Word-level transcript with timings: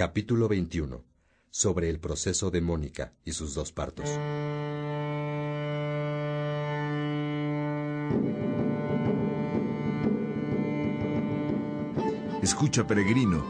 Capítulo 0.00 0.48
21. 0.48 1.04
Sobre 1.50 1.90
el 1.90 2.00
proceso 2.00 2.50
de 2.50 2.62
Mónica 2.62 3.12
y 3.22 3.32
sus 3.32 3.52
dos 3.52 3.70
partos. 3.70 4.08
Escucha, 12.42 12.86
peregrino, 12.86 13.44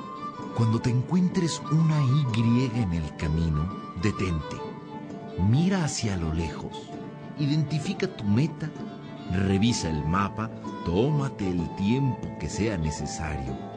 cuando 0.57 0.81
te 0.81 0.91
encuentres 0.91 1.63
una 1.71 2.03
Y 2.03 2.81
en 2.81 2.95
el 2.95 3.17
camino, 3.17 3.95
detente. 4.03 4.57
Mira 5.49 5.85
hacia 5.85 6.17
lo 6.17 6.35
lejos. 6.35 6.91
Identifica 7.39 8.09
tu 8.09 8.25
meta. 8.25 8.73
Revisa 9.47 9.89
el 9.89 10.05
mapa. 10.05 10.51
Tómate 10.85 11.49
el 11.49 11.77
tiempo 11.77 12.37
que 12.41 12.51
sea 12.51 12.77
necesario. 12.77 13.70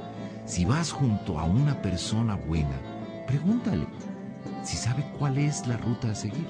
Si 0.45 0.65
vas 0.65 0.91
junto 0.91 1.39
a 1.39 1.45
una 1.45 1.81
persona 1.81 2.35
buena, 2.35 2.77
pregúntale 3.27 3.87
si 4.63 4.75
sabe 4.75 5.05
cuál 5.17 5.37
es 5.37 5.65
la 5.67 5.77
ruta 5.77 6.11
a 6.11 6.15
seguir. 6.15 6.47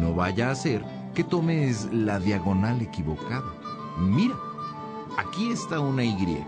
No 0.00 0.14
vaya 0.14 0.50
a 0.50 0.54
ser 0.54 0.84
que 1.14 1.24
tomes 1.24 1.92
la 1.92 2.20
diagonal 2.20 2.80
equivocada. 2.80 3.52
Mira, 3.98 4.36
aquí 5.18 5.50
está 5.50 5.80
una 5.80 6.04
Y. 6.04 6.44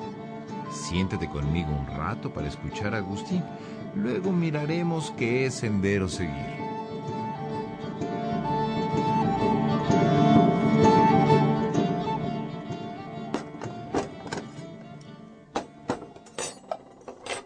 Siéntate 0.71 1.29
conmigo 1.29 1.71
un 1.71 1.87
rato 1.87 2.33
para 2.33 2.49
escuchar 2.49 2.95
a 2.95 2.99
Agustín. 2.99 3.43
Luego 3.97 4.33
miraremos 4.33 5.13
qué 5.17 5.51
sendero 5.51 6.09
seguir. 6.09 6.54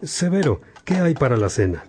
Severo, 0.09 0.63
¿qué 0.87 0.95
hay 0.95 1.13
para 1.13 1.37
la 1.37 1.51
cena? 1.51 1.85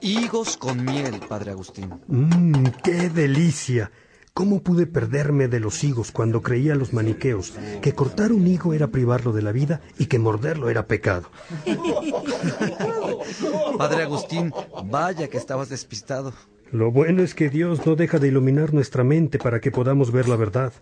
Higos 0.00 0.56
con 0.56 0.84
miel, 0.84 1.20
padre 1.28 1.52
Agustín. 1.52 1.94
¡Mmm, 2.08 2.66
qué 2.82 3.08
delicia! 3.08 3.92
¿Cómo 4.34 4.64
pude 4.64 4.86
perderme 4.86 5.46
de 5.46 5.60
los 5.60 5.84
higos 5.84 6.10
cuando 6.10 6.42
creía 6.42 6.72
a 6.72 6.76
los 6.76 6.92
maniqueos 6.92 7.54
que 7.80 7.94
cortar 7.94 8.32
un 8.32 8.48
higo 8.48 8.74
era 8.74 8.88
privarlo 8.88 9.32
de 9.32 9.42
la 9.42 9.52
vida 9.52 9.80
y 9.96 10.06
que 10.06 10.18
morderlo 10.18 10.70
era 10.70 10.88
pecado? 10.88 11.30
Padre 13.78 14.02
Agustín, 14.02 14.52
vaya 14.86 15.28
que 15.28 15.38
estabas 15.38 15.68
despistado. 15.68 16.32
Lo 16.72 16.90
bueno 16.90 17.22
es 17.22 17.34
que 17.34 17.48
Dios 17.48 17.86
no 17.86 17.94
deja 17.94 18.18
de 18.18 18.28
iluminar 18.28 18.74
nuestra 18.74 19.04
mente 19.04 19.38
para 19.38 19.60
que 19.60 19.70
podamos 19.70 20.10
ver 20.10 20.28
la 20.28 20.36
verdad. 20.36 20.72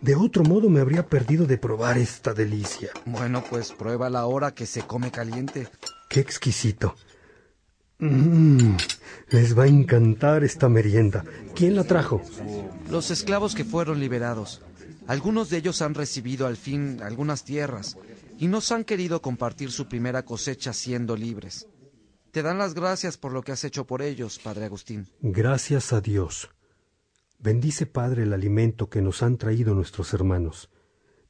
De 0.00 0.16
otro 0.16 0.42
modo 0.42 0.68
me 0.68 0.80
habría 0.80 1.06
perdido 1.06 1.46
de 1.46 1.58
probar 1.58 1.96
esta 1.96 2.34
delicia. 2.34 2.90
Bueno, 3.04 3.44
pues 3.48 3.70
prueba 3.70 4.10
la 4.10 4.26
hora 4.26 4.52
que 4.52 4.66
se 4.66 4.82
come 4.82 5.12
caliente. 5.12 5.68
Qué 6.08 6.20
exquisito. 6.20 6.94
Mmm, 7.98 8.76
les 9.30 9.56
va 9.56 9.64
a 9.64 9.68
encantar 9.68 10.44
esta 10.44 10.68
merienda. 10.68 11.24
¿Quién 11.54 11.74
la 11.74 11.84
trajo? 11.84 12.22
Los 12.90 13.10
esclavos 13.10 13.54
que 13.54 13.64
fueron 13.64 14.00
liberados. 14.00 14.62
Algunos 15.06 15.50
de 15.50 15.58
ellos 15.58 15.82
han 15.82 15.94
recibido 15.94 16.46
al 16.46 16.56
fin 16.56 17.00
algunas 17.02 17.44
tierras 17.44 17.96
y 18.38 18.48
nos 18.48 18.72
han 18.72 18.84
querido 18.84 19.22
compartir 19.22 19.70
su 19.70 19.86
primera 19.88 20.24
cosecha 20.24 20.72
siendo 20.72 21.16
libres. 21.16 21.68
Te 22.32 22.42
dan 22.42 22.58
las 22.58 22.74
gracias 22.74 23.16
por 23.16 23.32
lo 23.32 23.42
que 23.42 23.52
has 23.52 23.62
hecho 23.64 23.86
por 23.86 24.02
ellos, 24.02 24.40
Padre 24.42 24.64
Agustín. 24.64 25.06
Gracias 25.20 25.92
a 25.92 26.00
Dios. 26.00 26.50
Bendice, 27.38 27.86
Padre, 27.86 28.24
el 28.24 28.32
alimento 28.32 28.88
que 28.88 29.02
nos 29.02 29.22
han 29.22 29.36
traído 29.36 29.74
nuestros 29.74 30.12
hermanos. 30.14 30.70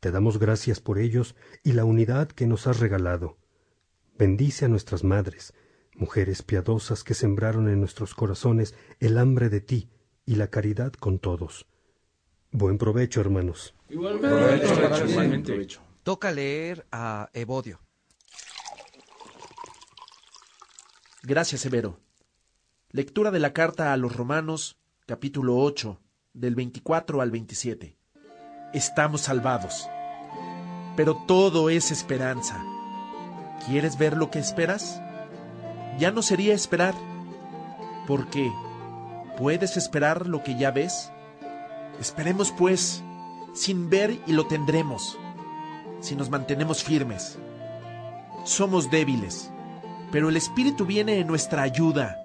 Te 0.01 0.11
damos 0.11 0.39
gracias 0.39 0.81
por 0.81 0.99
ellos 0.99 1.35
y 1.63 1.73
la 1.73 1.85
unidad 1.85 2.29
que 2.29 2.47
nos 2.47 2.67
has 2.67 2.79
regalado. 2.81 3.37
Bendice 4.17 4.67
a 4.67 4.69
nuestras 4.69 5.03
madres, 5.03 5.55
mujeres 5.95 6.43
piadosas 6.43 7.03
que 7.03 7.15
sembraron 7.15 7.69
en 7.69 7.81
nuestros 7.81 8.15
corazones 8.15 8.75
el 9.01 9.19
hambre 9.19 9.49
de 9.49 9.61
ti 9.61 9.91
y 10.25 10.37
la 10.37 10.49
caridad 10.49 10.93
con 10.93 11.19
todos. 11.19 11.67
Buen 12.53 12.79
provecho, 12.79 13.21
hermanos. 13.21 13.75
Igualmente. 13.89 15.67
Toca 16.05 16.31
leer 16.31 16.87
a 16.93 17.29
Evodio. 17.33 17.81
Gracias, 21.25 21.63
Severo. 21.63 21.99
Lectura 22.91 23.33
de 23.33 23.41
la 23.41 23.53
carta 23.53 23.93
a 23.93 23.97
los 23.97 24.15
Romanos, 24.15 24.79
capítulo 25.07 25.57
8, 25.57 26.01
del 26.35 26.55
24 26.55 27.21
al 27.21 27.33
27. 27.33 27.97
Estamos 28.73 29.23
salvados. 29.23 29.89
Pero 30.97 31.25
todo 31.27 31.71
es 31.71 31.91
esperanza. 31.91 32.65
¿Quieres 33.67 33.97
ver 33.97 34.17
lo 34.17 34.31
que 34.31 34.39
esperas? 34.39 35.01
Ya 35.99 36.11
no 36.11 36.23
sería 36.23 36.55
esperar. 36.55 36.95
¿Por 38.07 38.29
qué? 38.29 38.53
¿Puedes 39.39 39.77
esperar 39.77 40.27
lo 40.27 40.43
que 40.43 40.57
ya 40.57 40.71
ves? 40.71 41.11
Esperemos 42.01 42.53
pues, 42.53 43.03
sin 43.55 43.89
ver 43.89 44.19
y 44.27 44.33
lo 44.33 44.47
tendremos, 44.47 45.17
si 46.01 46.15
nos 46.15 46.29
mantenemos 46.29 46.85
firmes. 46.85 47.39
Somos 48.45 48.91
débiles, 48.91 49.51
pero 50.13 50.29
el 50.29 50.37
Espíritu 50.37 50.85
viene 50.85 51.19
en 51.19 51.27
nuestra 51.27 51.63
ayuda. 51.63 52.25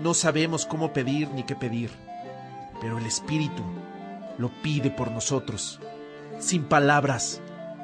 No 0.00 0.14
sabemos 0.14 0.64
cómo 0.66 0.92
pedir 0.92 1.28
ni 1.30 1.42
qué 1.42 1.54
pedir, 1.54 1.90
pero 2.80 2.98
el 2.98 3.06
Espíritu 3.06 3.62
lo 4.38 4.50
pide 4.62 4.90
por 4.90 5.10
nosotros, 5.10 5.80
sin 6.38 6.64
palabras, 6.64 7.40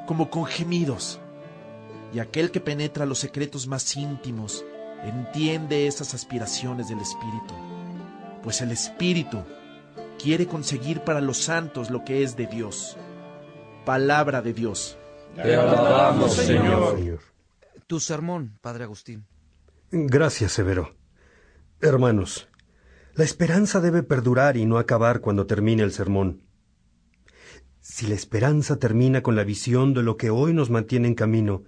como 0.06 0.30
con 0.30 0.46
gemidos. 0.46 1.20
Y 2.12 2.18
aquel 2.18 2.50
que 2.50 2.60
penetra 2.60 3.06
los 3.06 3.18
secretos 3.18 3.66
más 3.66 3.96
íntimos 3.96 4.64
entiende 5.02 5.86
esas 5.86 6.14
aspiraciones 6.14 6.88
del 6.88 7.00
Espíritu, 7.00 7.54
pues 8.42 8.60
el 8.60 8.70
Espíritu 8.70 9.42
quiere 10.22 10.46
conseguir 10.46 11.00
para 11.00 11.20
los 11.20 11.38
santos 11.38 11.90
lo 11.90 12.04
que 12.04 12.22
es 12.22 12.36
de 12.36 12.46
Dios. 12.46 12.96
Palabra 13.84 14.42
de 14.42 14.52
Dios. 14.52 14.98
Te 15.34 15.56
alabamos, 15.56 16.34
Señor. 16.34 17.20
Tu 17.86 17.98
sermón, 17.98 18.58
Padre 18.60 18.84
Agustín. 18.84 19.26
Gracias, 19.90 20.52
Severo. 20.52 20.94
Hermanos, 21.80 22.48
la 23.14 23.24
esperanza 23.24 23.80
debe 23.80 24.02
perdurar 24.02 24.56
y 24.56 24.66
no 24.66 24.78
acabar 24.78 25.20
cuando 25.20 25.46
termine 25.46 25.82
el 25.82 25.92
sermón. 25.92 26.42
Si 27.80 28.06
la 28.06 28.14
esperanza 28.14 28.78
termina 28.78 29.22
con 29.22 29.34
la 29.34 29.44
visión 29.44 29.92
de 29.92 30.02
lo 30.02 30.16
que 30.16 30.30
hoy 30.30 30.54
nos 30.54 30.70
mantiene 30.70 31.08
en 31.08 31.14
camino, 31.14 31.64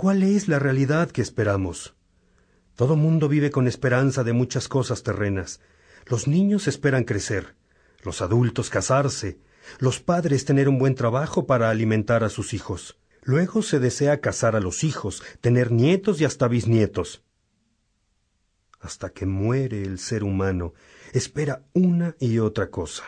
¿cuál 0.00 0.22
es 0.22 0.48
la 0.48 0.58
realidad 0.58 1.10
que 1.10 1.20
esperamos? 1.20 1.94
Todo 2.74 2.96
mundo 2.96 3.28
vive 3.28 3.50
con 3.50 3.68
esperanza 3.68 4.24
de 4.24 4.32
muchas 4.32 4.66
cosas 4.66 5.02
terrenas. 5.02 5.60
Los 6.06 6.26
niños 6.26 6.68
esperan 6.68 7.04
crecer, 7.04 7.54
los 8.02 8.22
adultos 8.22 8.70
casarse, 8.70 9.40
los 9.78 10.00
padres 10.00 10.46
tener 10.46 10.70
un 10.70 10.78
buen 10.78 10.94
trabajo 10.94 11.46
para 11.46 11.68
alimentar 11.68 12.24
a 12.24 12.30
sus 12.30 12.54
hijos. 12.54 12.98
Luego 13.24 13.60
se 13.60 13.78
desea 13.78 14.22
casar 14.22 14.56
a 14.56 14.60
los 14.60 14.84
hijos, 14.84 15.22
tener 15.42 15.70
nietos 15.70 16.18
y 16.22 16.24
hasta 16.24 16.48
bisnietos. 16.48 17.22
Hasta 18.80 19.10
que 19.10 19.26
muere 19.26 19.82
el 19.82 19.98
ser 19.98 20.24
humano, 20.24 20.72
espera 21.12 21.66
una 21.74 22.16
y 22.18 22.38
otra 22.38 22.70
cosa. 22.70 23.04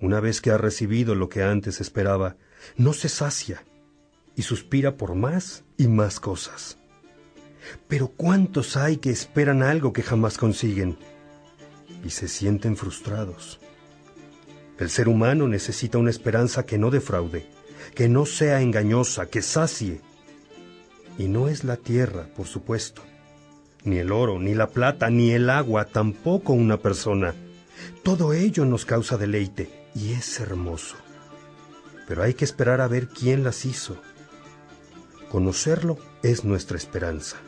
Una 0.00 0.20
vez 0.20 0.40
que 0.40 0.52
ha 0.52 0.56
recibido 0.56 1.14
lo 1.14 1.28
que 1.28 1.42
antes 1.42 1.82
esperaba, 1.82 2.38
no 2.78 2.94
se 2.94 3.10
sacia 3.10 3.62
y 4.36 4.42
suspira 4.42 4.96
por 4.96 5.14
más 5.14 5.64
y 5.76 5.88
más 5.88 6.20
cosas. 6.20 6.78
Pero 7.88 8.08
¿cuántos 8.08 8.76
hay 8.76 8.98
que 8.98 9.10
esperan 9.10 9.62
algo 9.62 9.92
que 9.92 10.02
jamás 10.02 10.38
consiguen? 10.38 10.96
Y 12.04 12.10
se 12.10 12.28
sienten 12.28 12.76
frustrados. 12.76 13.60
El 14.78 14.90
ser 14.90 15.08
humano 15.08 15.48
necesita 15.48 15.98
una 15.98 16.10
esperanza 16.10 16.66
que 16.66 16.78
no 16.78 16.90
defraude, 16.90 17.46
que 17.94 18.08
no 18.08 18.26
sea 18.26 18.60
engañosa, 18.60 19.26
que 19.26 19.40
sacie. 19.40 20.00
Y 21.16 21.28
no 21.28 21.48
es 21.48 21.64
la 21.64 21.76
tierra, 21.76 22.26
por 22.36 22.46
supuesto, 22.46 23.02
ni 23.84 23.98
el 23.98 24.10
oro, 24.10 24.40
ni 24.40 24.54
la 24.54 24.68
plata, 24.68 25.10
ni 25.10 25.30
el 25.30 25.48
agua, 25.48 25.86
tampoco 25.86 26.52
una 26.52 26.78
persona. 26.78 27.34
Todo 28.02 28.32
ello 28.32 28.64
nos 28.64 28.84
causa 28.84 29.16
deleite 29.16 29.70
y 29.94 30.12
es 30.12 30.40
hermoso. 30.40 30.96
Pero 32.08 32.22
hay 32.22 32.34
que 32.34 32.44
esperar 32.44 32.80
a 32.80 32.88
ver 32.88 33.08
quién 33.08 33.44
las 33.44 33.64
hizo. 33.64 33.96
Conocerlo 35.34 35.98
es 36.22 36.44
nuestra 36.44 36.76
esperanza 36.76 37.38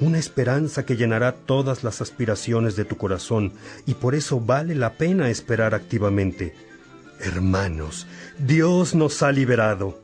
una 0.00 0.18
esperanza 0.18 0.84
que 0.84 0.96
llenará 0.96 1.32
todas 1.32 1.82
las 1.82 2.02
aspiraciones 2.02 2.76
de 2.76 2.84
tu 2.84 2.98
corazón 2.98 3.54
y 3.86 3.94
por 3.94 4.14
eso 4.14 4.38
vale 4.38 4.74
la 4.74 4.98
pena 4.98 5.30
esperar 5.30 5.74
activamente. 5.74 6.54
Hermanos, 7.20 8.06
Dios 8.38 8.94
nos 8.94 9.22
ha 9.22 9.32
liberado 9.32 9.98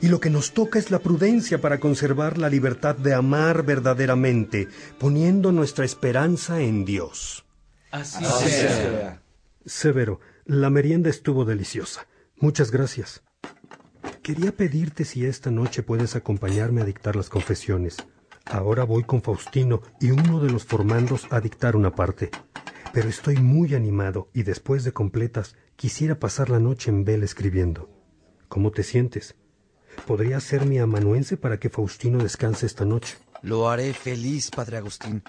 y 0.00 0.08
lo 0.08 0.18
que 0.18 0.28
nos 0.28 0.54
toca 0.54 0.80
es 0.80 0.90
la 0.90 0.98
prudencia 0.98 1.60
para 1.60 1.78
conservar 1.78 2.36
la 2.36 2.48
libertad 2.48 2.96
de 2.96 3.14
amar 3.14 3.64
verdaderamente, 3.64 4.66
poniendo 4.98 5.52
nuestra 5.52 5.84
esperanza 5.84 6.60
en 6.60 6.84
Dios. 6.84 7.44
Así, 7.92 8.24
sea. 8.24 9.22
Severo, 9.66 10.18
la 10.46 10.68
merienda 10.68 11.10
estuvo 11.10 11.44
deliciosa. 11.44 12.08
Muchas 12.38 12.72
gracias. 12.72 13.22
Quería 14.24 14.56
pedirte 14.56 15.04
si 15.04 15.24
esta 15.24 15.52
noche 15.52 15.84
puedes 15.84 16.16
acompañarme 16.16 16.80
a 16.80 16.84
dictar 16.84 17.14
las 17.14 17.28
confesiones 17.28 17.98
Ahora 18.46 18.84
voy 18.84 19.04
con 19.04 19.22
Faustino 19.22 19.80
y 20.00 20.10
uno 20.10 20.40
de 20.40 20.50
los 20.50 20.64
formandos 20.64 21.26
a 21.30 21.40
dictar 21.40 21.76
una 21.76 21.94
parte. 21.94 22.30
Pero 22.92 23.08
estoy 23.08 23.36
muy 23.36 23.74
animado 23.74 24.28
y 24.32 24.42
después 24.42 24.84
de 24.84 24.92
completas 24.92 25.56
quisiera 25.76 26.18
pasar 26.18 26.50
la 26.50 26.60
noche 26.60 26.90
en 26.90 27.04
vela 27.04 27.24
escribiendo. 27.24 27.90
¿Cómo 28.48 28.70
te 28.70 28.82
sientes? 28.82 29.34
¿Podría 30.06 30.38
ser 30.40 30.66
mi 30.66 30.78
amanuense 30.78 31.36
para 31.36 31.58
que 31.58 31.70
Faustino 31.70 32.18
descanse 32.18 32.66
esta 32.66 32.84
noche? 32.84 33.16
Lo 33.42 33.68
haré 33.68 33.92
feliz, 33.94 34.50
padre 34.50 34.76
Agustín. 34.76 35.22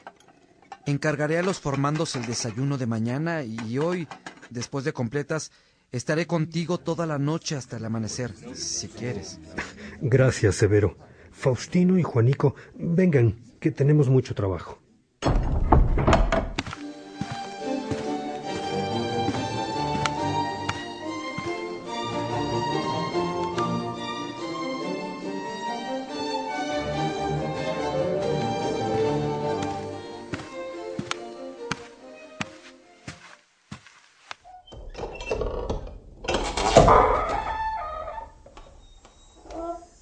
Encargaré 0.85 1.39
a 1.39 1.43
los 1.43 1.59
formandos 1.59 2.15
el 2.15 2.25
desayuno 2.25 2.77
de 2.77 2.85
mañana 2.85 3.43
y 3.43 3.77
hoy, 3.79 4.07
después 4.49 4.85
de 4.85 4.93
completas, 4.93 5.51
estaré 5.97 6.27
contigo 6.27 6.77
toda 6.77 7.05
la 7.05 7.17
noche 7.17 7.55
hasta 7.55 7.77
el 7.77 7.85
amanecer, 7.85 8.33
si 8.53 8.87
quieres. 8.87 9.39
Gracias, 10.01 10.55
Severo. 10.55 10.97
Faustino 11.31 11.97
y 11.97 12.03
Juanico, 12.03 12.55
vengan, 12.75 13.35
que 13.59 13.71
tenemos 13.71 14.09
mucho 14.09 14.35
trabajo. 14.35 14.84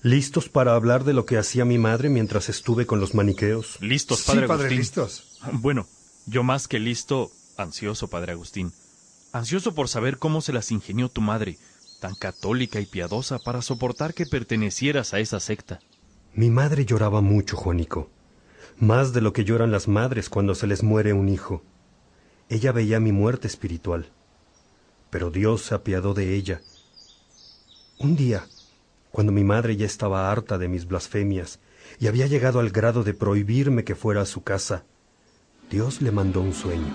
¿Listos 0.04 0.50
para 0.50 0.76
hablar 0.76 1.06
de 1.06 1.14
lo 1.14 1.26
que 1.26 1.38
hacía 1.38 1.64
mi 1.64 1.78
madre 1.78 2.10
mientras 2.10 2.50
estuve 2.50 2.86
con 2.86 3.00
los 3.00 3.16
maniqueos? 3.16 3.78
Listos, 3.80 4.24
padre 4.24 4.42
sí, 4.42 4.48
padre, 4.48 4.64
Agustín. 4.66 4.78
listos. 4.78 5.40
Bueno, 5.54 5.88
yo 6.26 6.44
más 6.44 6.68
que 6.68 6.78
listo, 6.78 7.32
ansioso, 7.56 8.10
padre 8.10 8.34
Agustín. 8.34 8.74
Ansioso 9.32 9.74
por 9.74 9.88
saber 9.88 10.18
cómo 10.18 10.42
se 10.42 10.52
las 10.52 10.72
ingenió 10.72 11.08
tu 11.08 11.22
madre, 11.22 11.58
tan 12.02 12.16
católica 12.16 12.82
y 12.82 12.86
piadosa, 12.86 13.40
para 13.40 13.62
soportar 13.62 14.14
que 14.14 14.26
pertenecieras 14.26 15.14
a 15.14 15.20
esa 15.20 15.40
secta. 15.40 15.80
Mi 16.34 16.50
madre 16.50 16.86
lloraba 16.86 17.22
mucho, 17.22 17.56
Juanico. 17.56 18.10
Más 18.78 19.14
de 19.14 19.22
lo 19.22 19.32
que 19.32 19.46
lloran 19.46 19.72
las 19.72 19.88
madres 19.88 20.28
cuando 20.28 20.54
se 20.54 20.68
les 20.68 20.84
muere 20.84 21.14
un 21.14 21.30
hijo. 21.30 21.64
Ella 22.50 22.74
veía 22.74 23.00
mi 23.00 23.14
muerte 23.14 23.48
espiritual. 23.48 24.10
Pero 25.10 25.32
Dios 25.32 25.62
se 25.62 25.76
apiadó 25.76 26.14
de 26.14 26.36
ella. 26.36 26.60
Un 28.00 28.18
día, 28.18 28.46
cuando 29.14 29.32
mi 29.32 29.44
madre 29.44 29.76
ya 29.78 29.86
estaba 29.86 30.32
harta 30.32 30.58
de 30.58 30.68
mis 30.68 30.88
blasfemias 30.88 31.60
y 32.00 32.08
había 32.08 32.26
llegado 32.26 32.60
al 32.60 32.72
grado 32.72 33.04
de 33.04 33.14
prohibirme 33.14 33.84
que 33.84 33.94
fuera 33.94 34.22
a 34.22 34.26
su 34.26 34.42
casa, 34.42 34.86
Dios 35.70 36.02
le 36.02 36.12
mandó 36.12 36.42
un 36.42 36.52
sueño. 36.52 36.92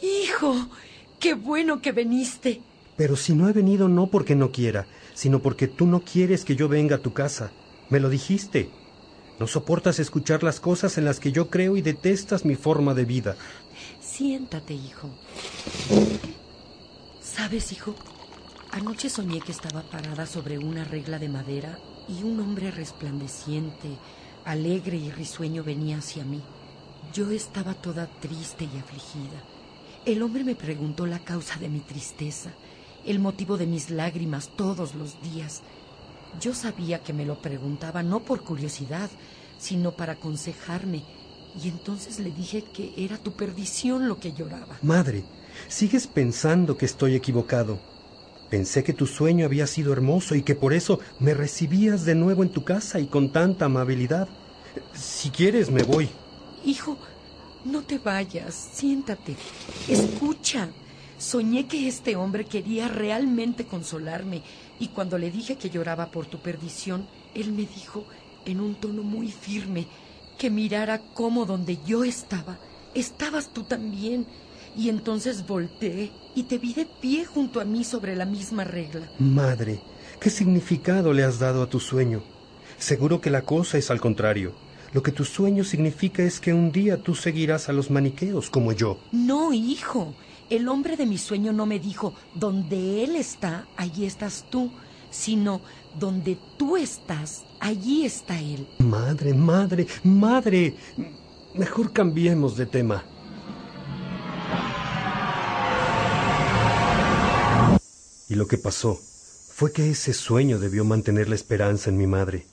Hijo, 0.00 0.68
qué 1.18 1.34
bueno 1.34 1.82
que 1.82 1.90
viniste. 1.90 2.62
Pero 2.96 3.16
si 3.16 3.34
no 3.34 3.48
he 3.48 3.52
venido 3.52 3.88
no 3.88 4.06
porque 4.06 4.36
no 4.36 4.52
quiera, 4.52 4.86
sino 5.14 5.40
porque 5.40 5.66
tú 5.66 5.86
no 5.86 6.04
quieres 6.04 6.44
que 6.44 6.54
yo 6.54 6.68
venga 6.68 6.96
a 6.96 7.02
tu 7.02 7.12
casa. 7.12 7.50
Me 7.90 7.98
lo 7.98 8.08
dijiste. 8.08 8.70
No 9.40 9.48
soportas 9.48 9.98
escuchar 9.98 10.44
las 10.44 10.60
cosas 10.60 10.96
en 10.96 11.04
las 11.04 11.18
que 11.18 11.32
yo 11.32 11.50
creo 11.50 11.76
y 11.76 11.82
detestas 11.82 12.44
mi 12.44 12.54
forma 12.54 12.94
de 12.94 13.04
vida. 13.04 13.34
Siéntate, 14.00 14.74
hijo. 14.74 15.10
¿Sabes, 17.34 17.72
hijo? 17.72 17.96
Anoche 18.70 19.10
soñé 19.10 19.40
que 19.40 19.50
estaba 19.50 19.82
parada 19.82 20.24
sobre 20.24 20.56
una 20.56 20.84
regla 20.84 21.18
de 21.18 21.28
madera 21.28 21.80
y 22.08 22.22
un 22.22 22.38
hombre 22.38 22.70
resplandeciente, 22.70 23.88
alegre 24.44 24.98
y 24.98 25.10
risueño 25.10 25.64
venía 25.64 25.98
hacia 25.98 26.24
mí. 26.24 26.40
Yo 27.12 27.32
estaba 27.32 27.74
toda 27.74 28.06
triste 28.06 28.68
y 28.72 28.78
afligida. 28.78 29.42
El 30.06 30.22
hombre 30.22 30.44
me 30.44 30.54
preguntó 30.54 31.06
la 31.06 31.18
causa 31.18 31.58
de 31.58 31.68
mi 31.68 31.80
tristeza, 31.80 32.50
el 33.04 33.18
motivo 33.18 33.56
de 33.56 33.66
mis 33.66 33.90
lágrimas 33.90 34.50
todos 34.56 34.94
los 34.94 35.20
días. 35.20 35.62
Yo 36.40 36.54
sabía 36.54 37.02
que 37.02 37.12
me 37.12 37.26
lo 37.26 37.42
preguntaba 37.42 38.04
no 38.04 38.20
por 38.20 38.44
curiosidad, 38.44 39.10
sino 39.58 39.90
para 39.90 40.12
aconsejarme, 40.12 41.02
y 41.62 41.68
entonces 41.68 42.18
le 42.18 42.30
dije 42.30 42.62
que 42.62 42.92
era 42.96 43.16
tu 43.18 43.32
perdición 43.32 44.08
lo 44.08 44.18
que 44.18 44.32
lloraba. 44.32 44.78
Madre, 44.82 45.24
sigues 45.68 46.06
pensando 46.06 46.76
que 46.76 46.86
estoy 46.86 47.14
equivocado. 47.14 47.78
Pensé 48.50 48.84
que 48.84 48.92
tu 48.92 49.06
sueño 49.06 49.46
había 49.46 49.66
sido 49.66 49.92
hermoso 49.92 50.34
y 50.34 50.42
que 50.42 50.54
por 50.54 50.72
eso 50.72 51.00
me 51.18 51.34
recibías 51.34 52.04
de 52.04 52.14
nuevo 52.14 52.42
en 52.42 52.50
tu 52.50 52.64
casa 52.64 53.00
y 53.00 53.06
con 53.06 53.32
tanta 53.32 53.66
amabilidad. 53.66 54.28
Si 54.92 55.30
quieres, 55.30 55.70
me 55.70 55.82
voy. 55.82 56.08
Hijo, 56.64 56.98
no 57.64 57.82
te 57.82 57.98
vayas, 57.98 58.54
siéntate, 58.54 59.36
escucha. 59.88 60.68
Soñé 61.16 61.66
que 61.66 61.88
este 61.88 62.16
hombre 62.16 62.44
quería 62.44 62.88
realmente 62.88 63.64
consolarme 63.64 64.42
y 64.78 64.88
cuando 64.88 65.16
le 65.16 65.30
dije 65.30 65.56
que 65.56 65.70
lloraba 65.70 66.10
por 66.10 66.26
tu 66.26 66.38
perdición, 66.38 67.06
él 67.34 67.52
me 67.52 67.66
dijo 67.66 68.04
en 68.44 68.60
un 68.60 68.74
tono 68.74 69.02
muy 69.02 69.30
firme 69.30 69.86
que 70.38 70.50
mirara 70.50 71.00
cómo 71.14 71.46
donde 71.46 71.78
yo 71.86 72.04
estaba, 72.04 72.58
estabas 72.94 73.52
tú 73.52 73.62
también. 73.62 74.26
Y 74.76 74.88
entonces 74.88 75.46
volteé 75.46 76.10
y 76.34 76.44
te 76.44 76.58
vi 76.58 76.74
de 76.74 76.86
pie 76.86 77.24
junto 77.24 77.60
a 77.60 77.64
mí 77.64 77.84
sobre 77.84 78.16
la 78.16 78.26
misma 78.26 78.64
regla. 78.64 79.08
Madre, 79.18 79.80
¿qué 80.20 80.30
significado 80.30 81.12
le 81.12 81.22
has 81.22 81.38
dado 81.38 81.62
a 81.62 81.68
tu 81.68 81.78
sueño? 81.78 82.22
Seguro 82.78 83.20
que 83.20 83.30
la 83.30 83.42
cosa 83.42 83.78
es 83.78 83.90
al 83.90 84.00
contrario. 84.00 84.52
Lo 84.92 85.02
que 85.02 85.12
tu 85.12 85.24
sueño 85.24 85.64
significa 85.64 86.22
es 86.22 86.40
que 86.40 86.52
un 86.52 86.70
día 86.70 87.02
tú 87.02 87.14
seguirás 87.14 87.68
a 87.68 87.72
los 87.72 87.90
maniqueos 87.90 88.50
como 88.50 88.72
yo. 88.72 88.98
No, 89.12 89.52
hijo. 89.52 90.14
El 90.50 90.68
hombre 90.68 90.96
de 90.96 91.06
mi 91.06 91.18
sueño 91.18 91.52
no 91.52 91.66
me 91.66 91.78
dijo, 91.78 92.14
donde 92.34 93.02
él 93.02 93.16
está, 93.16 93.66
allí 93.76 94.04
estás 94.04 94.44
tú, 94.50 94.70
sino 95.14 95.60
donde 95.98 96.36
tú 96.58 96.76
estás, 96.76 97.44
allí 97.60 98.04
está 98.04 98.40
él. 98.40 98.66
Madre, 98.78 99.32
madre, 99.32 99.86
madre. 100.02 100.74
Mejor 101.54 101.92
cambiemos 101.92 102.56
de 102.56 102.66
tema. 102.66 103.04
Y 108.28 108.34
lo 108.34 108.48
que 108.48 108.58
pasó 108.58 108.98
fue 109.54 109.72
que 109.72 109.90
ese 109.90 110.12
sueño 110.12 110.58
debió 110.58 110.84
mantener 110.84 111.28
la 111.28 111.36
esperanza 111.36 111.90
en 111.90 111.96
mi 111.96 112.08
madre, 112.08 112.46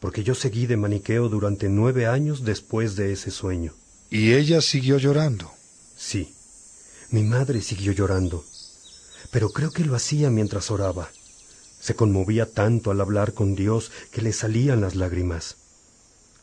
porque 0.00 0.24
yo 0.24 0.34
seguí 0.34 0.66
de 0.66 0.78
maniqueo 0.78 1.28
durante 1.28 1.68
nueve 1.68 2.06
años 2.06 2.44
después 2.44 2.96
de 2.96 3.12
ese 3.12 3.30
sueño. 3.30 3.74
Y 4.08 4.32
ella 4.32 4.62
siguió 4.62 4.96
llorando. 4.96 5.50
Sí, 5.96 6.32
mi 7.10 7.22
madre 7.22 7.60
siguió 7.60 7.92
llorando, 7.92 8.44
pero 9.30 9.50
creo 9.50 9.70
que 9.70 9.84
lo 9.84 9.94
hacía 9.94 10.30
mientras 10.30 10.70
oraba. 10.70 11.10
Se 11.82 11.96
conmovía 11.96 12.46
tanto 12.46 12.92
al 12.92 13.00
hablar 13.00 13.34
con 13.34 13.56
Dios 13.56 13.90
que 14.12 14.22
le 14.22 14.32
salían 14.32 14.80
las 14.80 14.94
lágrimas. 14.94 15.56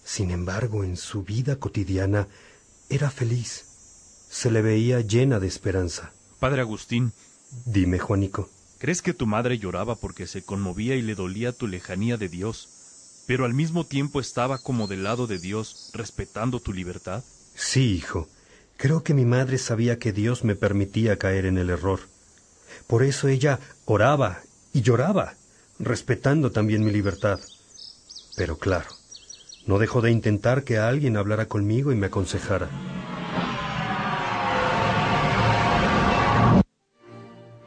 Sin 0.04 0.32
embargo, 0.32 0.84
en 0.84 0.98
su 0.98 1.24
vida 1.24 1.56
cotidiana 1.56 2.28
era 2.90 3.10
feliz. 3.10 3.64
Se 4.30 4.52
le 4.52 4.62
veía 4.62 5.00
llena 5.00 5.40
de 5.40 5.48
esperanza. 5.48 6.12
Padre 6.42 6.60
Agustín, 6.60 7.14
Dime, 7.66 8.00
Juanico. 8.00 8.50
¿crees 8.80 9.02
que 9.02 9.14
tu 9.14 9.28
madre 9.28 9.58
lloraba 9.58 9.96
porque 9.96 10.28
se 10.28 10.44
conmovía 10.44 10.98
y 10.98 11.02
le 11.02 11.16
dolía 11.16 11.54
tu 11.54 11.68
lejanía 11.68 12.18
de 12.18 12.28
Dios, 12.28 13.24
pero 13.26 13.46
al 13.46 13.54
mismo 13.54 13.86
tiempo 13.86 14.20
estaba 14.20 14.58
como 14.58 14.88
del 14.88 15.04
lado 15.04 15.26
de 15.26 15.40
Dios, 15.40 15.90
respetando 15.94 16.60
tu 16.60 16.74
libertad? 16.74 17.24
Sí, 17.56 17.94
hijo. 17.94 18.28
Creo 18.76 19.04
que 19.04 19.14
mi 19.14 19.24
madre 19.24 19.58
sabía 19.58 20.00
que 20.00 20.12
Dios 20.12 20.44
me 20.44 20.56
permitía 20.56 21.18
caer 21.18 21.46
en 21.46 21.58
el 21.58 21.70
error. 21.70 22.02
Por 22.88 23.04
eso 23.04 23.30
ella 23.30 23.62
oraba 23.86 24.42
y 24.74 24.82
lloraba, 24.82 25.36
respetando 25.80 26.52
también 26.52 26.84
mi 26.84 26.92
libertad. 26.92 27.40
Pero 28.36 28.58
claro, 28.58 28.90
no 29.66 29.80
dejó 29.80 30.02
de 30.02 30.12
intentar 30.12 30.64
que 30.64 30.78
alguien 30.78 31.18
hablara 31.18 31.48
conmigo 31.48 31.92
y 31.92 31.96
me 31.96 32.08
aconsejara. 32.08 32.70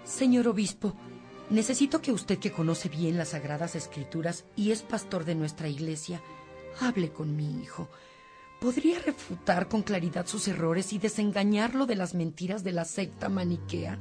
Señor 0.04 0.48
obispo, 0.48 0.94
necesito 1.50 2.00
que 2.00 2.12
usted 2.12 2.38
que 2.38 2.52
conoce 2.52 2.88
bien 2.88 3.18
las 3.18 3.30
sagradas 3.30 3.74
escrituras 3.74 4.44
y 4.56 4.70
es 4.70 4.82
pastor 4.82 5.24
de 5.24 5.34
nuestra 5.34 5.68
iglesia, 5.68 6.22
hable 6.80 7.10
con 7.12 7.34
mi 7.34 7.62
hijo. 7.62 7.88
¿Podría 8.60 9.00
refutar 9.00 9.66
con 9.66 9.82
claridad 9.82 10.26
sus 10.26 10.46
errores 10.46 10.92
y 10.92 10.98
desengañarlo 10.98 11.86
de 11.86 11.96
las 11.96 12.14
mentiras 12.14 12.62
de 12.62 12.70
la 12.70 12.84
secta 12.84 13.28
maniquea? 13.28 13.98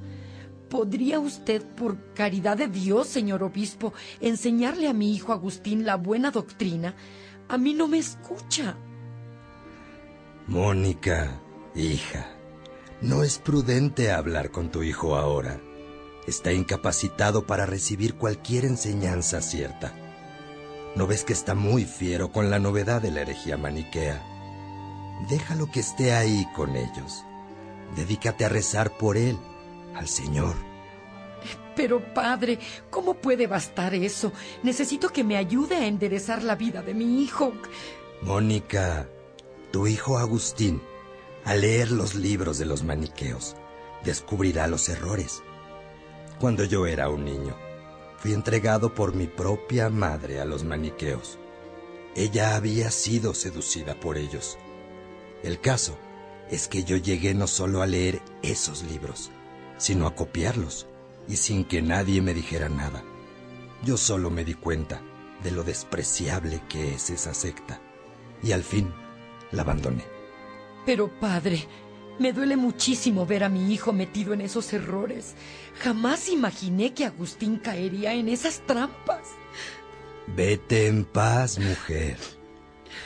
¿Podría 0.71 1.19
usted, 1.19 1.61
por 1.75 2.13
caridad 2.13 2.55
de 2.55 2.69
Dios, 2.69 3.07
señor 3.07 3.43
obispo, 3.43 3.93
enseñarle 4.21 4.87
a 4.87 4.93
mi 4.93 5.13
hijo 5.13 5.33
Agustín 5.33 5.85
la 5.85 5.97
buena 5.97 6.31
doctrina? 6.31 6.95
A 7.49 7.57
mí 7.57 7.73
no 7.73 7.89
me 7.89 7.97
escucha. 7.97 8.77
Mónica, 10.47 11.41
hija, 11.75 12.25
no 13.01 13.21
es 13.23 13.37
prudente 13.37 14.13
hablar 14.13 14.51
con 14.51 14.71
tu 14.71 14.81
hijo 14.81 15.17
ahora. 15.17 15.59
está 16.25 16.53
incapacitado 16.53 17.45
para 17.45 17.65
recibir 17.65 18.15
cualquier 18.15 18.63
enseñanza 18.63 19.41
cierta. 19.41 19.93
¿No 20.95 21.05
ves 21.05 21.25
que 21.25 21.33
está 21.33 21.53
muy 21.53 21.83
fiero 21.83 22.31
con 22.31 22.49
la 22.49 22.59
novedad 22.59 23.01
de 23.01 23.11
la 23.11 23.21
herejía 23.21 23.57
maniquea? 23.57 24.23
Déjalo 25.29 25.69
que 25.69 25.81
esté 25.81 26.13
ahí 26.13 26.47
con 26.55 26.77
ellos. 26.77 27.25
Dedícate 27.97 28.45
a 28.45 28.49
rezar 28.49 28.97
por 28.97 29.17
él, 29.17 29.37
al 29.95 30.07
Señor. 30.07 30.55
Pero 31.75 32.13
padre, 32.13 32.59
¿cómo 32.89 33.15
puede 33.15 33.47
bastar 33.47 33.93
eso? 33.93 34.31
Necesito 34.63 35.09
que 35.09 35.23
me 35.23 35.37
ayude 35.37 35.75
a 35.75 35.87
enderezar 35.87 36.43
la 36.43 36.55
vida 36.55 36.81
de 36.81 36.93
mi 36.93 37.23
hijo. 37.23 37.53
Mónica, 38.21 39.07
tu 39.71 39.87
hijo 39.87 40.17
Agustín, 40.17 40.81
al 41.45 41.61
leer 41.61 41.91
los 41.91 42.13
libros 42.13 42.57
de 42.57 42.65
los 42.65 42.83
maniqueos, 42.83 43.55
descubrirá 44.03 44.67
los 44.67 44.89
errores. 44.89 45.41
Cuando 46.39 46.65
yo 46.65 46.85
era 46.85 47.09
un 47.09 47.25
niño, 47.25 47.55
fui 48.17 48.33
entregado 48.33 48.93
por 48.93 49.15
mi 49.15 49.27
propia 49.27 49.89
madre 49.89 50.41
a 50.41 50.45
los 50.45 50.63
maniqueos. 50.63 51.39
Ella 52.15 52.55
había 52.55 52.91
sido 52.91 53.33
seducida 53.33 53.99
por 53.99 54.17
ellos. 54.17 54.57
El 55.43 55.59
caso 55.59 55.97
es 56.49 56.67
que 56.67 56.83
yo 56.83 56.97
llegué 56.97 57.33
no 57.33 57.47
solo 57.47 57.81
a 57.81 57.87
leer 57.87 58.21
esos 58.43 58.83
libros, 58.83 59.31
sino 59.81 60.05
a 60.05 60.13
copiarlos, 60.13 60.85
y 61.27 61.37
sin 61.37 61.65
que 61.65 61.81
nadie 61.81 62.21
me 62.21 62.35
dijera 62.35 62.69
nada. 62.69 63.03
Yo 63.83 63.97
solo 63.97 64.29
me 64.29 64.45
di 64.45 64.53
cuenta 64.53 65.01
de 65.43 65.49
lo 65.49 65.63
despreciable 65.63 66.61
que 66.69 66.93
es 66.93 67.09
esa 67.09 67.33
secta, 67.33 67.81
y 68.43 68.51
al 68.51 68.63
fin 68.63 68.93
la 69.51 69.63
abandoné. 69.63 70.03
Pero 70.85 71.09
padre, 71.19 71.67
me 72.19 72.31
duele 72.31 72.57
muchísimo 72.57 73.25
ver 73.25 73.43
a 73.43 73.49
mi 73.49 73.73
hijo 73.73 73.91
metido 73.91 74.33
en 74.35 74.41
esos 74.41 74.71
errores. 74.71 75.33
Jamás 75.79 76.29
imaginé 76.29 76.93
que 76.93 77.05
Agustín 77.05 77.57
caería 77.57 78.13
en 78.13 78.29
esas 78.29 78.61
trampas. 78.67 79.29
Vete 80.27 80.85
en 80.85 81.05
paz, 81.05 81.57
mujer. 81.57 82.17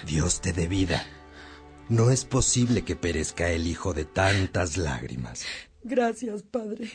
Dios 0.06 0.42
te 0.42 0.52
dé 0.52 0.68
vida. 0.68 1.08
No 1.88 2.10
es 2.12 2.26
posible 2.26 2.84
que 2.84 2.98
perezca 2.98 3.50
el 3.50 3.66
hijo 3.66 3.94
de 3.94 4.04
tantas 4.04 4.76
lágrimas. 4.76 5.46
Gracias, 5.86 6.42
padre. 6.42 6.90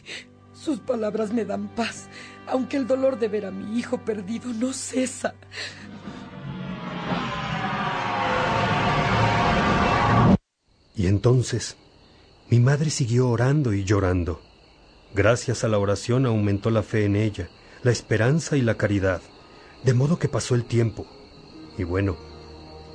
Sus 0.52 0.80
palabras 0.80 1.32
me 1.32 1.44
dan 1.44 1.68
paz, 1.76 2.08
aunque 2.48 2.76
el 2.76 2.88
dolor 2.88 3.20
de 3.20 3.28
ver 3.28 3.46
a 3.46 3.52
mi 3.52 3.78
hijo 3.78 4.04
perdido 4.04 4.52
no 4.52 4.72
cesa. 4.72 5.34
Y 10.96 11.06
entonces, 11.06 11.76
mi 12.50 12.58
madre 12.58 12.90
siguió 12.90 13.28
orando 13.28 13.72
y 13.72 13.84
llorando. 13.84 14.40
Gracias 15.14 15.62
a 15.62 15.68
la 15.68 15.78
oración 15.78 16.26
aumentó 16.26 16.70
la 16.70 16.82
fe 16.82 17.04
en 17.04 17.14
ella, 17.14 17.48
la 17.84 17.92
esperanza 17.92 18.56
y 18.56 18.62
la 18.62 18.76
caridad, 18.76 19.22
de 19.84 19.94
modo 19.94 20.18
que 20.18 20.28
pasó 20.28 20.56
el 20.56 20.64
tiempo. 20.64 21.06
Y 21.78 21.84
bueno, 21.84 22.16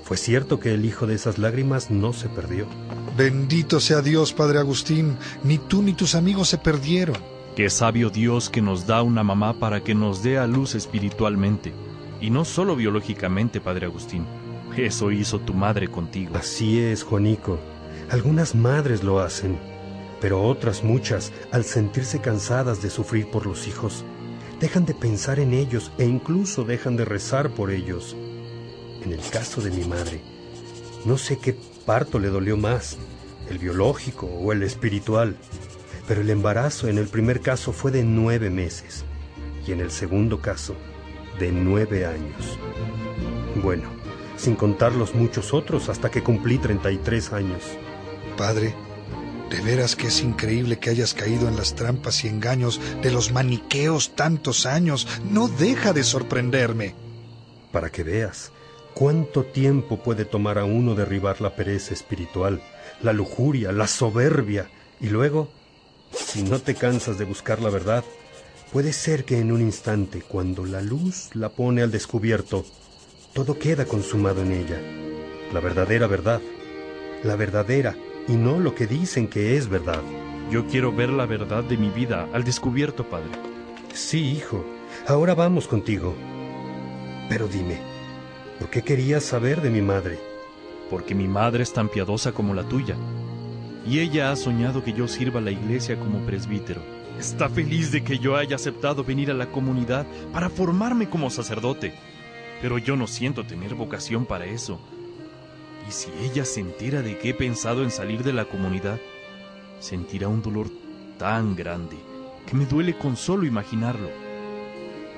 fue 0.04 0.18
cierto 0.18 0.60
que 0.60 0.74
el 0.74 0.84
hijo 0.84 1.08
de 1.08 1.16
esas 1.16 1.38
lágrimas 1.38 1.90
no 1.90 2.12
se 2.12 2.28
perdió. 2.28 2.68
Bendito 3.18 3.80
sea 3.80 4.02
Dios, 4.02 4.34
Padre 4.34 4.60
Agustín, 4.60 5.18
ni 5.42 5.58
tú 5.58 5.82
ni 5.82 5.94
tus 5.94 6.16
amigos 6.16 6.50
se 6.50 6.58
perdieron. 6.58 7.16
Qué 7.56 7.70
sabio 7.70 8.10
Dios 8.10 8.50
que 8.50 8.62
nos 8.62 8.88
da 8.88 9.04
una 9.04 9.24
mamá 9.24 9.58
para 9.58 9.82
que 9.82 9.96
nos 9.96 10.22
dé 10.22 10.38
a 10.38 10.48
luz 10.48 10.76
espiritualmente, 10.76 11.74
y 12.20 12.30
no 12.30 12.44
solo 12.44 12.76
biológicamente, 12.76 13.62
Padre 13.62 13.86
Agustín. 13.86 14.26
Eso 14.76 15.12
hizo 15.12 15.40
tu 15.40 15.54
madre 15.54 15.88
contigo. 15.88 16.36
Así 16.36 16.82
es, 16.82 17.04
Juanico. 17.04 17.58
Algunas 18.10 18.54
madres 18.54 19.02
lo 19.02 19.22
hacen, 19.22 19.58
pero 20.20 20.44
otras 20.44 20.84
muchas, 20.84 21.32
al 21.54 21.64
sentirse 21.64 22.20
cansadas 22.20 22.82
de 22.82 22.90
sufrir 22.90 23.32
por 23.32 23.46
los 23.46 23.66
hijos, 23.66 24.04
dejan 24.60 24.86
de 24.86 24.94
pensar 24.94 25.40
en 25.40 25.54
ellos 25.54 25.90
e 25.98 26.04
incluso 26.04 26.66
dejan 26.66 26.98
de 26.98 27.06
rezar 27.06 27.50
por 27.52 27.72
ellos. 27.72 28.14
En 29.02 29.14
el 29.14 29.22
caso 29.32 29.62
de 29.62 29.72
mi 29.72 29.86
madre, 29.86 30.22
no 31.06 31.18
sé 31.18 31.38
qué 31.38 31.56
parto 31.86 32.20
le 32.20 32.30
dolió 32.30 32.58
más, 32.58 32.98
el 33.50 33.60
biológico 33.60 34.26
o 34.26 34.52
el 34.52 34.64
espiritual, 34.64 35.36
pero 36.08 36.22
el 36.22 36.30
embarazo 36.30 36.88
en 36.88 36.98
el 36.98 37.08
primer 37.08 37.42
caso 37.42 37.72
fue 37.72 37.92
de 37.92 38.04
nueve 38.04 38.50
meses 38.50 39.06
y 39.68 39.72
en 39.72 39.82
el 39.82 39.92
segundo 39.92 40.42
caso 40.42 40.76
de 41.40 41.52
nueve 41.52 42.06
años. 42.06 42.58
Bueno, 43.62 43.90
sin 44.38 44.56
contar 44.56 44.94
los 44.94 45.16
muchos 45.16 45.54
otros 45.54 45.90
hasta 45.90 46.10
que 46.10 46.24
cumplí 46.24 46.58
33 46.58 47.34
años. 47.34 47.64
Padre, 48.38 48.76
de 49.50 49.62
veras 49.62 49.96
que 49.96 50.08
es 50.08 50.22
increíble 50.22 50.80
que 50.80 50.90
hayas 50.90 51.14
caído 51.14 51.48
en 51.48 51.56
las 51.56 51.76
trampas 51.76 52.24
y 52.26 52.28
engaños 52.28 52.82
de 53.02 53.12
los 53.12 53.32
maniqueos 53.32 54.16
tantos 54.16 54.66
años. 54.66 55.08
No 55.30 55.48
deja 55.48 55.94
de 55.94 56.04
sorprenderme. 56.04 56.96
Para 57.72 57.92
que 57.92 58.04
veas 58.04 58.52
cuánto 58.96 59.44
tiempo 59.44 59.98
puede 59.98 60.26
tomar 60.26 60.58
a 60.58 60.66
uno 60.66 60.96
derribar 60.96 61.42
la 61.42 61.56
pereza 61.56 61.94
espiritual, 61.94 62.62
la 63.04 63.14
lujuria, 63.14 63.72
la 63.72 63.88
soberbia, 63.88 64.70
y 65.00 65.10
luego, 65.10 65.50
si 66.12 66.44
no 66.44 66.60
te 66.60 66.74
cansas 66.74 67.18
de 67.20 67.26
buscar 67.26 67.62
la 67.62 67.70
verdad, 67.70 68.04
puede 68.72 68.94
ser 68.94 69.26
que 69.26 69.38
en 69.38 69.52
un 69.52 69.62
instante, 69.62 70.22
cuando 70.22 70.66
la 70.66 70.82
luz 70.82 71.30
la 71.34 71.50
pone 71.50 71.82
al 71.82 71.92
descubierto, 71.92 72.66
todo 73.34 73.60
queda 73.60 73.86
consumado 73.86 74.42
en 74.42 74.54
ella. 74.54 74.82
La 75.54 75.60
verdadera 75.60 76.08
verdad. 76.08 76.42
La 77.24 77.36
verdadera 77.36 77.96
y 78.28 78.34
no 78.34 78.60
lo 78.60 78.76
que 78.76 78.88
dicen 78.88 79.28
que 79.28 79.58
es 79.58 79.68
verdad. 79.68 80.02
Yo 80.50 80.68
quiero 80.68 80.92
ver 80.94 81.10
la 81.10 81.26
verdad 81.26 81.64
de 81.64 81.78
mi 81.78 81.90
vida 81.90 82.30
al 82.34 82.44
descubierto, 82.44 83.10
Padre. 83.10 83.32
Sí, 83.94 84.32
hijo. 84.32 84.66
Ahora 85.08 85.36
vamos 85.36 85.68
contigo. 85.68 86.16
Pero 87.28 87.48
dime, 87.48 87.95
¿por 88.60 88.70
qué 88.70 88.82
querías 88.82 89.24
saber 89.24 89.62
de 89.62 89.70
mi 89.70 89.82
madre? 89.82 90.20
Porque 90.90 91.16
mi 91.16 91.28
madre 91.28 91.64
es 91.64 91.74
tan 91.74 91.90
piadosa 91.90 92.32
como 92.32 92.54
la 92.54 92.64
tuya. 92.64 92.96
Y 93.88 94.00
ella 94.00 94.32
ha 94.32 94.36
soñado 94.36 94.84
que 94.84 94.94
yo 94.94 95.08
sirva 95.08 95.40
a 95.40 95.44
la 95.44 95.52
iglesia 95.52 96.00
como 96.00 96.26
presbítero. 96.26 96.82
Está 97.20 97.50
feliz 97.50 97.92
de 97.92 98.04
que 98.04 98.20
yo 98.20 98.36
haya 98.36 98.56
aceptado 98.56 99.04
venir 99.04 99.32
a 99.32 99.34
la 99.34 99.52
comunidad 99.52 100.06
para 100.34 100.50
formarme 100.50 101.10
como 101.10 101.30
sacerdote. 101.30 101.94
Pero 102.62 102.78
yo 102.78 102.96
no 102.96 103.08
siento 103.08 103.46
tener 103.46 103.76
vocación 103.76 104.26
para 104.26 104.46
eso. 104.46 104.80
Y 105.88 105.92
si 105.92 106.10
ella 106.24 106.46
se 106.46 106.62
entera 106.62 107.02
de 107.02 107.18
que 107.18 107.30
he 107.30 107.34
pensado 107.34 107.84
en 107.84 107.92
salir 107.92 108.24
de 108.24 108.34
la 108.34 108.46
comunidad, 108.46 109.00
sentirá 109.80 110.28
un 110.28 110.42
dolor 110.42 110.68
tan 111.18 111.56
grande 111.56 111.98
que 112.46 112.56
me 112.56 112.66
duele 112.66 112.98
con 112.98 113.16
solo 113.18 113.46
imaginarlo. 113.46 114.10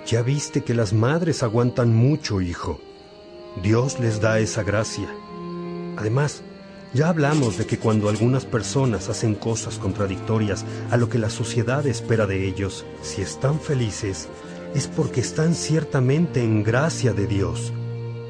Ya 0.05 0.21
viste 0.21 0.63
que 0.63 0.73
las 0.73 0.93
madres 0.93 1.43
aguantan 1.43 1.93
mucho, 1.93 2.41
hijo. 2.41 2.79
Dios 3.63 3.99
les 3.99 4.21
da 4.21 4.39
esa 4.39 4.61
gracia. 4.61 5.09
Además, 5.97 6.43
ya 6.93 7.09
hablamos 7.09 7.57
de 7.57 7.65
que 7.65 7.79
cuando 7.79 8.07
algunas 8.07 8.45
personas 8.45 9.09
hacen 9.09 9.33
cosas 9.33 9.79
contradictorias 9.79 10.63
a 10.91 10.97
lo 10.97 11.09
que 11.09 11.17
la 11.17 11.31
sociedad 11.31 11.85
espera 11.87 12.27
de 12.27 12.47
ellos, 12.47 12.85
si 13.01 13.21
están 13.21 13.59
felices, 13.59 14.29
es 14.75 14.87
porque 14.87 15.21
están 15.21 15.55
ciertamente 15.55 16.43
en 16.43 16.63
gracia 16.63 17.13
de 17.13 17.25
Dios, 17.25 17.73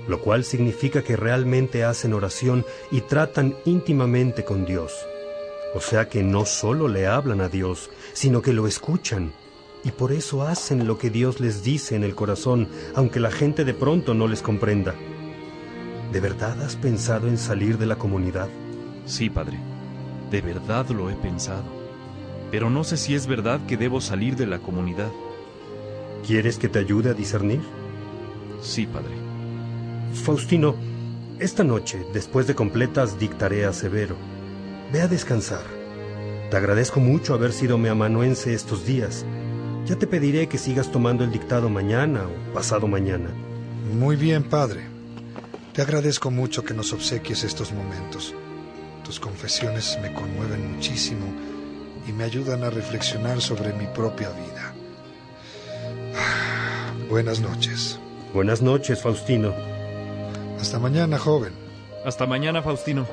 lo 0.08 0.22
cual 0.22 0.46
significa 0.46 1.04
que 1.04 1.18
realmente 1.18 1.84
hacen 1.84 2.14
oración 2.14 2.66
y 2.90 3.02
tratan 3.02 3.56
íntimamente 3.66 4.46
con 4.46 4.66
Dios. 4.66 4.94
O 5.76 5.82
sea 5.82 6.08
que 6.08 6.24
no 6.24 6.46
solo 6.46 6.88
le 6.88 7.06
hablan 7.06 7.42
a 7.42 7.50
Dios, 7.50 7.90
sino 8.14 8.42
que 8.42 8.54
lo 8.54 8.66
escuchan, 8.66 9.34
y 9.84 9.92
por 9.92 10.14
eso 10.14 10.44
hacen 10.44 10.88
lo 10.88 10.98
que 10.98 11.10
Dios 11.10 11.42
les 11.42 11.64
dice 11.64 11.96
en 11.96 12.04
el 12.04 12.16
corazón, 12.16 12.70
aunque 12.96 13.20
la 13.20 13.32
gente 13.32 13.66
de 13.66 13.74
pronto 13.74 14.14
no 14.14 14.28
les 14.28 14.42
comprenda. 14.42 14.96
¿De 16.18 16.22
verdad 16.22 16.60
has 16.64 16.76
pensado 16.76 17.28
en 17.28 17.38
salir 17.38 17.78
de 17.78 17.86
la 17.86 17.96
comunidad? 17.96 18.50
Sí, 19.06 19.30
padre, 19.30 19.60
de 20.32 20.42
verdad 20.42 20.90
lo 20.90 21.12
he 21.12 21.14
pensado. 21.14 21.66
Pero 22.50 22.72
no 22.72 22.84
sé 22.84 22.98
si 22.98 23.14
es 23.14 23.28
verdad 23.28 23.64
que 23.68 23.78
debo 23.78 24.02
salir 24.02 24.36
de 24.36 24.48
la 24.48 24.58
comunidad. 24.58 25.12
¿Quieres 26.26 26.58
que 26.58 26.70
te 26.70 26.80
ayude 26.80 27.12
a 27.12 27.14
discernir? 27.14 27.62
Sí, 28.64 28.88
padre. 28.88 29.14
Faustino, 30.12 30.74
esta 31.38 31.64
noche, 31.64 32.04
después 32.14 32.48
de 32.48 32.56
completas, 32.56 33.20
dictaré 33.20 33.66
a 33.66 33.72
Severo. 33.72 34.16
Ve 34.92 35.02
a 35.02 35.08
descansar. 35.08 35.66
Te 36.50 36.58
agradezco 36.58 37.00
mucho 37.00 37.36
haber 37.36 37.54
sido 37.54 37.78
mi 37.78 37.90
amanuense 37.90 38.56
estos 38.56 38.88
días. 38.88 39.24
Ya 39.86 39.98
te 39.98 40.08
pediré 40.08 40.50
que 40.50 40.58
sigas 40.58 40.92
tomando 40.92 41.24
el 41.24 41.32
dictado 41.32 41.70
mañana 41.70 42.24
o 42.24 42.54
pasado 42.56 42.88
mañana. 42.88 43.30
Muy 43.94 44.16
bien, 44.16 44.42
padre. 44.42 44.97
Te 45.78 45.84
agradezco 45.84 46.32
mucho 46.32 46.64
que 46.64 46.74
nos 46.74 46.92
obsequies 46.92 47.44
estos 47.44 47.72
momentos. 47.72 48.34
Tus 49.04 49.20
confesiones 49.20 49.96
me 50.02 50.12
conmueven 50.12 50.74
muchísimo 50.74 51.28
y 52.08 52.12
me 52.14 52.24
ayudan 52.24 52.64
a 52.64 52.72
reflexionar 52.72 53.40
sobre 53.42 53.74
mi 53.74 53.86
propia 53.86 54.32
vida. 54.32 54.74
Buenas 57.12 57.42
noches. 57.42 58.00
Buenas 58.34 58.64
noches, 58.64 59.04
Faustino. 59.04 59.54
Hasta 60.60 60.80
mañana, 60.80 61.20
joven. 61.20 61.54
Hasta 62.04 62.26
mañana, 62.26 62.64
Faustino. 62.64 63.06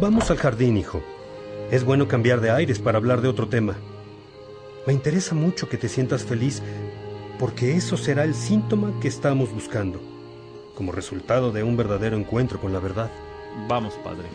Vamos 0.00 0.28
al 0.32 0.38
jardín, 0.38 0.78
hijo. 0.78 1.04
Es 1.70 1.84
bueno 1.84 2.08
cambiar 2.08 2.40
de 2.40 2.50
aires 2.50 2.80
para 2.80 2.98
hablar 2.98 3.20
de 3.20 3.28
otro 3.28 3.46
tema. 3.46 3.76
Me 4.88 4.92
interesa 4.92 5.36
mucho 5.36 5.68
que 5.68 5.78
te 5.78 5.88
sientas 5.88 6.24
feliz 6.24 6.64
porque 7.38 7.76
eso 7.76 7.96
será 7.96 8.24
el 8.24 8.34
síntoma 8.34 8.92
que 9.00 9.06
estamos 9.06 9.52
buscando, 9.52 10.00
como 10.74 10.92
resultado 10.92 11.52
de 11.52 11.62
un 11.62 11.76
verdadero 11.76 12.16
encuentro 12.16 12.60
con 12.60 12.72
la 12.72 12.80
verdad. 12.80 13.10
Vamos, 13.68 13.94
padre. 14.04 14.28